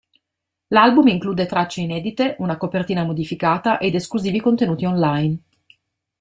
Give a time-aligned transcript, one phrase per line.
[0.69, 5.37] L'album include tracce inedite, una copertina modificata ed esclusivi contenuti online.